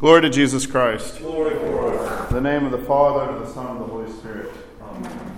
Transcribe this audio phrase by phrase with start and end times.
[0.00, 1.18] Glory to Jesus Christ.
[1.18, 4.50] Glory In the name of the Father, and the Son, and of the Holy Spirit.
[4.80, 5.36] Amen.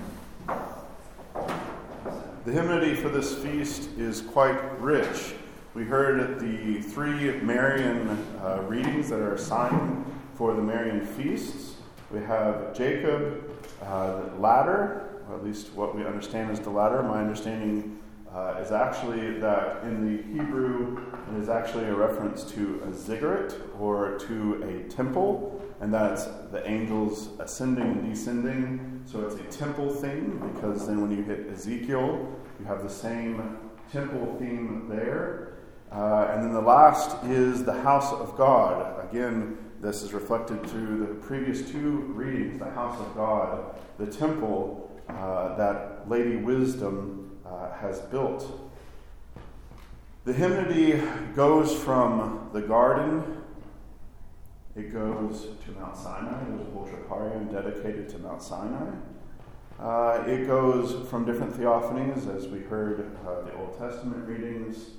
[2.44, 5.34] The hymnody for this feast is quite rich.
[5.74, 8.08] We heard at the three Marian
[8.40, 10.06] uh, readings that are assigned
[10.36, 11.74] for the Marian feasts.
[12.12, 13.50] We have Jacob,
[13.82, 17.02] uh, the ladder, or at least what we understand as the ladder.
[17.02, 17.98] My understanding
[18.34, 23.54] uh, is actually that in the Hebrew, it is actually a reference to a ziggurat
[23.78, 29.02] or to a temple, and that's the angels ascending and descending.
[29.04, 32.26] So it's a temple theme because then when you hit Ezekiel,
[32.58, 33.58] you have the same
[33.92, 35.54] temple theme there.
[35.90, 39.04] Uh, and then the last is the house of God.
[39.10, 44.90] Again, this is reflected through the previous two readings the house of God, the temple
[45.08, 48.70] uh, that Lady Wisdom uh, has built.
[50.24, 51.02] The hymnody
[51.34, 53.42] goes from the garden,
[54.74, 56.44] it goes to Mount Sinai.
[56.48, 58.90] There's a whole dedicated to Mount Sinai.
[59.78, 64.90] Uh, it goes from different theophanies, as we heard uh, the Old Testament readings.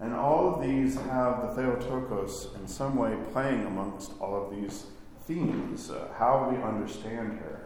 [0.00, 4.86] And all of these have the Theotokos in some way playing amongst all of these
[5.26, 7.57] themes, uh, how we understand her.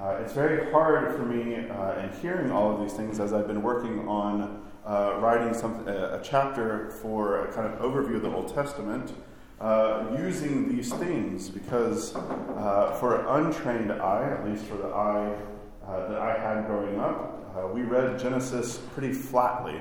[0.00, 3.46] Uh, it's very hard for me uh, in hearing all of these things as I've
[3.46, 8.30] been working on uh, writing some, a chapter for a kind of overview of the
[8.30, 9.14] Old Testament
[9.58, 15.34] uh, using these themes because uh, for an untrained eye, at least for the eye
[15.88, 19.80] that I had growing up, we read Genesis pretty flatly.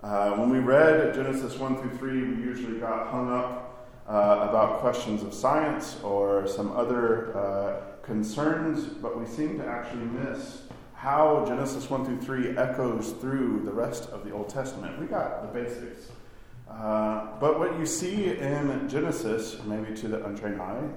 [0.00, 5.34] when we read Genesis 1 through 3, we usually got hung up about questions of
[5.34, 10.62] science or some other concerns, but we seem to actually miss
[10.94, 14.98] how Genesis 1 through 3 echoes through the rest of the Old Testament.
[14.98, 16.10] We got the basics.
[16.70, 20.88] Uh, but what you see in Genesis, maybe to the untrained eye,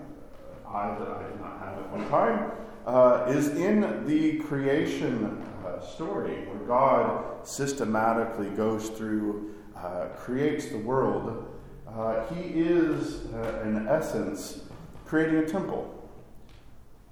[0.66, 2.52] uh, eye that I did not have at one time,
[2.86, 10.78] uh, is in the creation uh, story where God systematically goes through, uh, creates the
[10.78, 11.54] world.
[11.88, 13.26] Uh, he is,
[13.64, 14.62] in essence,
[15.06, 15.97] creating a temple.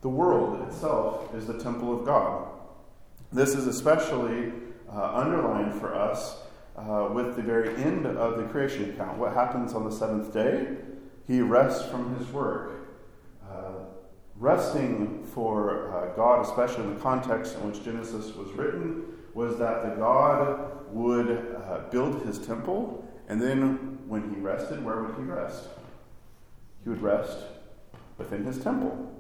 [0.06, 2.48] The world itself is the temple of God.
[3.34, 4.54] This is especially
[4.88, 6.44] uh, underlined for us
[6.78, 9.18] uh, with the very end of the creation account.
[9.18, 10.76] What happens on the seventh day?
[11.26, 12.88] He rests from his work.
[13.50, 13.86] Uh,
[14.36, 19.90] resting for uh, God, especially in the context in which Genesis was written, was that
[19.90, 25.24] the God would uh, build his temple, and then when he rested, where would he
[25.24, 25.64] rest?
[26.84, 27.40] He would rest
[28.20, 29.15] within his temple.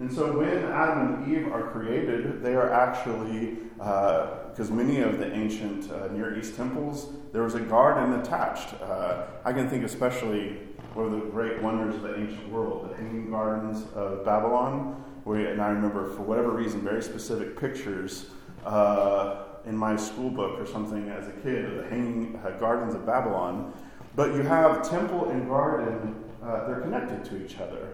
[0.00, 5.18] And so when Adam and Eve are created, they are actually, because uh, many of
[5.18, 8.72] the ancient uh, Near East temples, there was a garden attached.
[8.80, 10.56] Uh, I can think especially
[10.94, 15.52] one of the great wonders of the ancient world, the Hanging Gardens of Babylon, where,
[15.52, 18.30] and I remember for whatever reason, very specific pictures
[18.64, 22.94] uh, in my school book or something as a kid of the Hanging uh, Gardens
[22.94, 23.74] of Babylon.
[24.16, 27.86] But you have temple and garden, uh, they're connected to each other.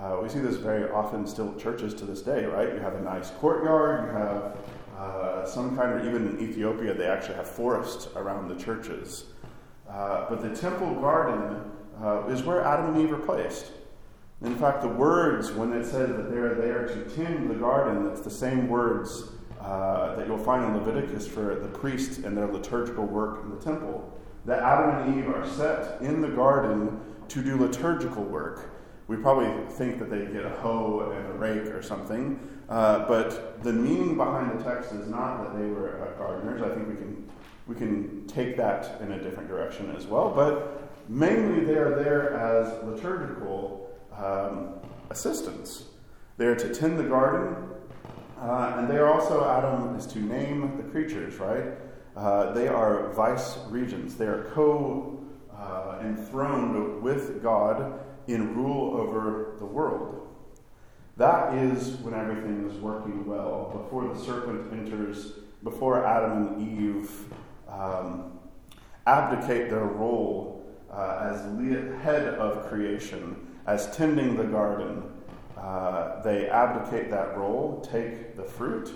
[0.00, 2.74] Uh, we see this very often still churches to this day, right?
[2.74, 4.56] You have a nice courtyard, you have
[4.98, 9.24] uh, some kind of, even in Ethiopia, they actually have forests around the churches.
[9.88, 11.62] Uh, but the temple garden
[12.02, 13.72] uh, is where Adam and Eve are placed.
[14.42, 18.20] In fact, the words, when it says that they're there to tend the garden, it's
[18.20, 19.30] the same words
[19.62, 23.56] uh, that you'll find in Leviticus for the priests and their liturgical work in the
[23.56, 24.12] temple.
[24.44, 28.70] That Adam and Eve are set in the garden to do liturgical work
[29.08, 33.62] we probably think that they get a hoe and a rake or something, uh, but
[33.62, 36.60] the meaning behind the text is not that they were uh, gardeners.
[36.62, 37.30] I think we can
[37.68, 42.34] we can take that in a different direction as well, but mainly they are there
[42.34, 44.74] as liturgical um,
[45.10, 45.84] assistants.
[46.36, 47.56] They are to tend the garden,
[48.40, 51.36] uh, and they are also Adam is to name the creatures.
[51.36, 51.66] Right?
[52.16, 54.14] Uh, they are vice regents.
[54.14, 55.24] They are co
[55.56, 60.26] uh, enthroned with God in rule over the world.
[61.16, 65.32] That is when everything is working well, before the serpent enters,
[65.62, 67.10] before Adam and Eve
[67.68, 68.38] um,
[69.06, 71.40] abdicate their role uh, as
[72.02, 73.36] head of creation,
[73.66, 75.02] as tending the garden.
[75.56, 78.92] Uh, they abdicate that role, take the fruit,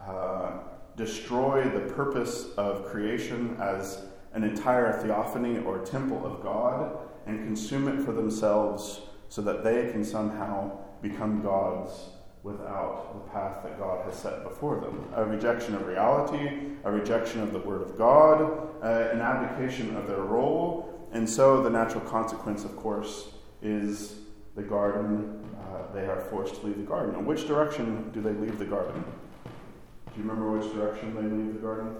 [0.00, 0.52] uh,
[0.96, 6.96] destroy the purpose of creation as an entire theophany or temple of God,
[7.26, 10.70] and consume it for themselves so that they can somehow
[11.02, 12.10] become gods
[12.42, 15.04] without the path that God has set before them.
[15.16, 16.48] A rejection of reality,
[16.84, 18.40] a rejection of the Word of God,
[18.82, 21.08] uh, an abdication of their role.
[21.12, 23.30] And so the natural consequence, of course,
[23.62, 24.20] is
[24.54, 25.44] the garden.
[25.60, 27.16] Uh, they are forced to leave the garden.
[27.16, 29.02] In which direction do they leave the garden?
[29.44, 31.96] Do you remember which direction they leave the garden?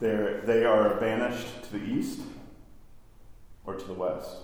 [0.00, 2.20] They're, they are banished to the east
[3.64, 4.36] or to the west?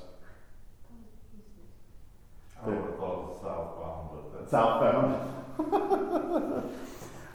[2.63, 2.99] I would
[3.43, 5.33] southbound, but Southbound.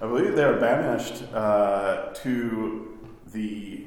[0.02, 2.98] I believe they are banished uh, to
[3.34, 3.86] the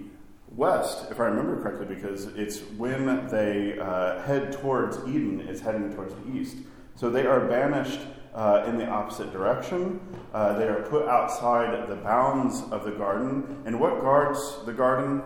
[0.55, 5.93] west, if I remember correctly, because it's when they uh, head towards Eden, it's heading
[5.93, 6.57] towards the east.
[6.95, 8.01] So they are banished
[8.35, 10.01] uh, in the opposite direction.
[10.33, 13.63] Uh, they are put outside the bounds of the garden.
[13.65, 15.19] And what guards the garden?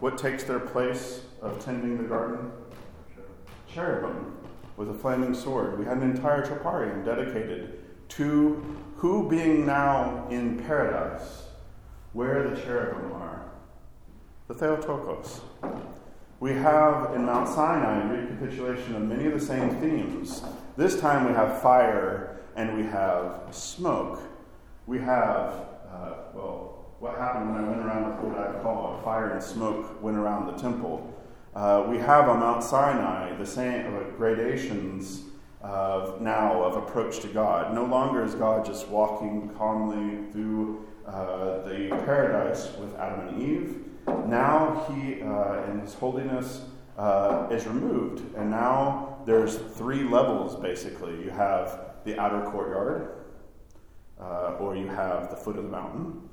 [0.00, 2.50] What takes their place of tending the garden?
[3.72, 4.36] Cherubim
[4.76, 5.78] with a flaming sword.
[5.78, 7.78] We had an entire troparion dedicated
[8.10, 11.44] to who being now in paradise,
[12.12, 13.44] where the cherubim are.
[14.48, 15.40] The Theotokos.
[16.42, 20.42] We have in Mount Sinai a recapitulation of many of the same themes.
[20.76, 24.20] This time we have fire and we have smoke.
[24.88, 25.54] We have,
[25.88, 30.16] uh, well, what happened when I went around what I call fire and smoke went
[30.16, 31.16] around the temple.
[31.54, 35.22] Uh, we have on Mount Sinai the same uh, gradations
[35.60, 37.72] of now of approach to God.
[37.72, 43.91] No longer is God just walking calmly through uh, the paradise with Adam and Eve.
[44.06, 46.62] Now he, uh, in his holiness,
[46.96, 51.22] uh, is removed, and now there's three levels basically.
[51.22, 53.10] You have the outer courtyard,
[54.20, 56.28] uh, or you have the foot of the mountain.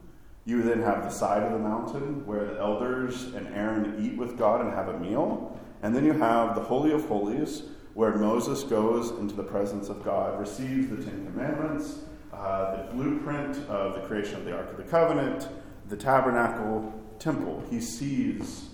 [0.45, 4.37] You then have the side of the mountain where the elders and Aaron eat with
[4.37, 5.59] God and have a meal.
[5.83, 7.63] And then you have the Holy of Holies
[7.93, 11.99] where Moses goes into the presence of God, receives the Ten Commandments,
[12.33, 15.47] uh, the blueprint of the creation of the Ark of the Covenant,
[15.89, 17.63] the tabernacle, temple.
[17.69, 18.69] He sees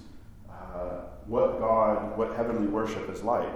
[0.50, 3.54] uh, what God, what heavenly worship is like.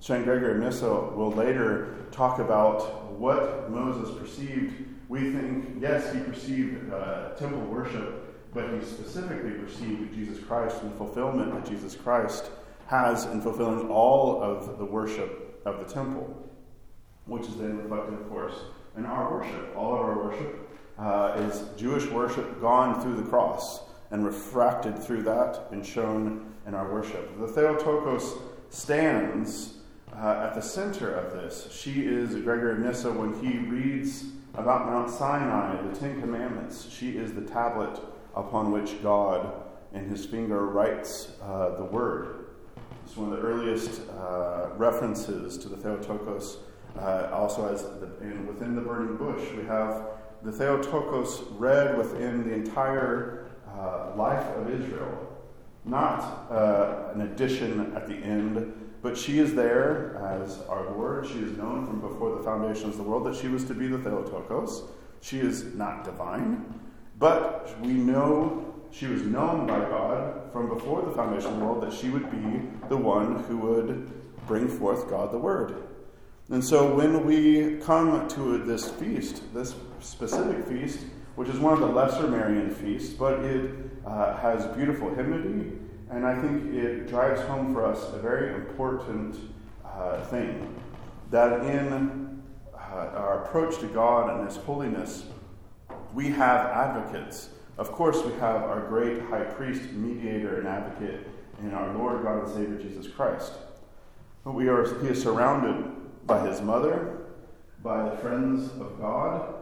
[0.00, 0.24] St.
[0.24, 4.72] Gregory of Nyssa will later talk about what Moses perceived.
[5.08, 10.92] We think, yes, he perceived uh, temple worship, but he specifically perceived Jesus Christ and
[10.92, 12.50] the fulfillment that Jesus Christ
[12.86, 16.50] has in fulfilling all of the worship of the temple,
[17.26, 18.54] which is then reflected, of course,
[18.96, 19.76] in our worship.
[19.76, 25.22] All of our worship uh, is Jewish worship gone through the cross and refracted through
[25.22, 27.38] that and shown in our worship.
[27.38, 28.34] The Theotokos
[28.70, 29.74] stands
[30.14, 31.68] uh, at the center of this.
[31.70, 34.24] She is Gregory of Nyssa when he reads
[34.54, 36.88] about Mount Sinai, the Ten Commandments.
[36.90, 38.00] She is the tablet
[38.34, 39.52] upon which God
[39.92, 42.46] in his finger writes uh, the word.
[43.04, 46.58] It's one of the earliest uh, references to the Theotokos.
[46.98, 50.06] Uh, also, as the, in, within the burning bush, we have
[50.42, 53.49] the Theotokos read within the entire
[53.80, 55.26] uh, life of Israel,
[55.84, 58.72] not uh, an addition at the end,
[59.02, 61.26] but she is there as our Lord.
[61.26, 63.88] She is known from before the foundations of the world that she was to be
[63.88, 64.82] the Theotokos.
[65.22, 66.80] She is not divine,
[67.18, 71.82] but we know she was known by God from before the foundation of the world
[71.82, 74.10] that she would be the one who would
[74.46, 75.82] bring forth God the Word.
[76.50, 81.06] And so when we come to this feast, this specific feast,
[81.40, 83.72] which is one of the lesser Marian feasts, but it
[84.04, 85.72] uh, has beautiful hymnody,
[86.10, 89.34] and I think it drives home for us a very important
[89.82, 90.78] uh, thing
[91.30, 92.42] that in
[92.74, 95.24] uh, our approach to God and His holiness,
[96.12, 101.26] we have advocates of course, we have our great high priest, mediator, and advocate
[101.62, 103.54] in our Lord God and Savior Jesus Christ.
[104.44, 105.90] But we are, he is surrounded
[106.26, 107.16] by his mother,
[107.82, 109.54] by the friends of God,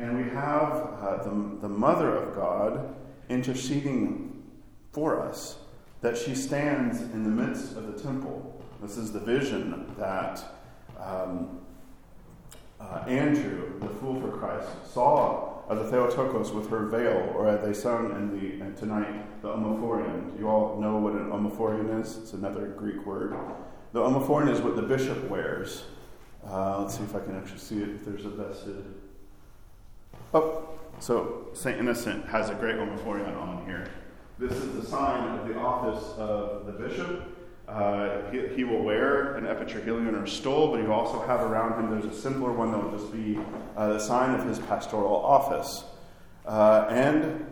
[0.00, 2.94] and we have uh, the, the mother of God
[3.28, 4.42] interceding
[4.92, 5.58] for us,
[6.00, 8.62] that she stands in the midst of the temple.
[8.80, 10.42] This is the vision that
[10.98, 11.60] um,
[12.80, 17.62] uh, Andrew, the fool for Christ, saw of the Theotokos with her veil, or as
[17.62, 20.36] they sung in the uh, tonight, the omophorion.
[20.38, 22.16] You all know what an omophorion is?
[22.16, 23.36] It's another Greek word.
[23.92, 25.84] The omophorion is what the bishop wears.
[26.44, 28.84] Uh, let's see if I can actually see it, if there's a vested.
[30.32, 30.68] Oh,
[31.00, 31.78] so St.
[31.78, 33.90] Innocent has a great omophorion on here.
[34.38, 37.36] This is the sign of the office of the bishop.
[37.66, 41.90] Uh, he, he, will wear an epitrachelion or stole, but you also have around him,
[41.90, 43.38] there's a simpler one that will just be
[43.76, 45.84] uh, the sign of his pastoral office.
[46.46, 47.44] Uh, and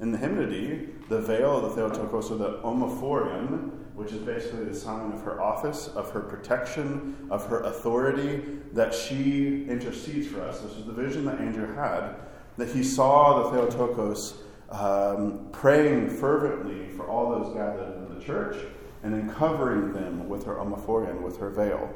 [0.00, 4.74] in the hymnody, the veil of the Theotokos, or the omophorion, which is basically the
[4.74, 10.60] sign of her office, of her protection, of her authority, that she intercedes for us.
[10.60, 12.14] This is the vision that Andrew had,
[12.58, 14.34] that he saw the Theotokos
[14.70, 18.64] um, praying fervently for all those gathered in the church
[19.02, 21.92] and then covering them with her omophorion, with her veil,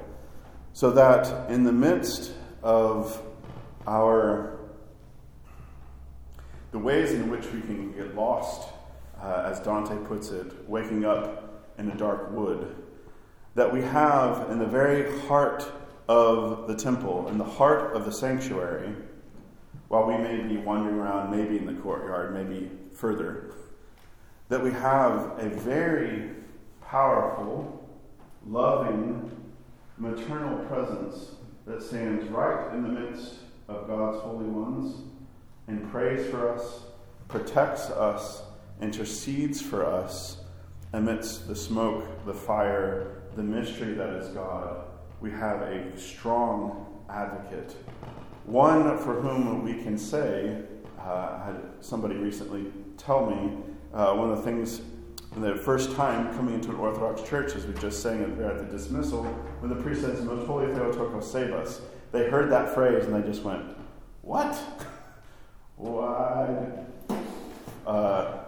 [0.72, 2.32] so that in the midst
[2.64, 3.22] of
[3.86, 4.58] our
[6.72, 8.70] the ways in which we can get lost,
[9.20, 12.74] uh, as Dante puts it, waking up in a dark wood,
[13.54, 15.70] that we have in the very heart
[16.08, 18.94] of the temple, in the heart of the sanctuary,
[19.88, 23.54] while we may be wandering around, maybe in the courtyard, maybe further,
[24.48, 26.30] that we have a very
[26.80, 27.88] powerful,
[28.46, 29.30] loving,
[29.98, 31.32] maternal presence
[31.66, 33.34] that stands right in the midst
[33.68, 35.02] of God's holy ones
[35.68, 36.82] and prays for us,
[37.28, 38.42] protects us,
[38.80, 40.41] intercedes for us
[40.92, 44.84] amidst the smoke, the fire, the mystery that is God.
[45.20, 47.76] We have a strong advocate,
[48.44, 50.62] one for whom we can say,
[50.98, 53.56] uh, I had somebody recently tell me
[53.94, 54.82] uh, one of the things
[55.36, 58.58] the first time coming into an Orthodox church, as we just sang it there at
[58.58, 59.24] the dismissal,
[59.60, 61.80] when the priest says, Most Holy Theotokos, save us,
[62.10, 63.64] they heard that phrase and they just went,
[64.20, 64.54] What?
[65.76, 66.70] Why?
[67.86, 68.41] Uh,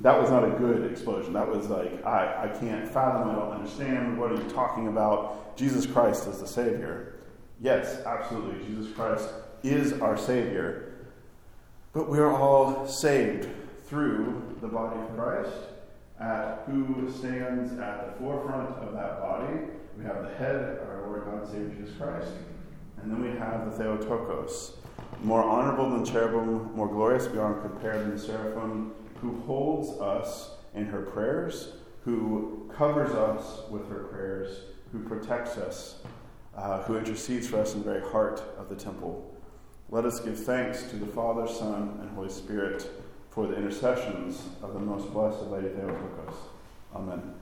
[0.00, 1.32] that was not a good explosion.
[1.32, 4.18] That was like, I, I can't fathom, I don't understand.
[4.18, 5.56] What are you talking about?
[5.56, 7.14] Jesus Christ is the Savior.
[7.60, 8.64] Yes, absolutely.
[8.66, 9.28] Jesus Christ
[9.62, 10.92] is our Savior.
[11.92, 13.48] But we are all saved
[13.84, 15.56] through the body of Christ,
[16.20, 19.60] at who stands at the forefront of that body.
[19.96, 22.32] We have the head, our Lord God Savior Jesus Christ.
[23.00, 24.76] And then we have the Theotokos,
[25.22, 30.86] more honorable than cherubim, more glorious beyond compare than the seraphim, who holds us in
[30.86, 34.60] her prayers, who covers us with her prayers,
[34.92, 36.00] who protects us,
[36.56, 39.34] uh, who intercedes for us in the very heart of the temple.
[39.88, 42.88] Let us give thanks to the Father, Son, and Holy Spirit
[43.30, 46.34] for the intercessions of the most blessed Lady Theotokos.
[46.94, 47.34] Amen.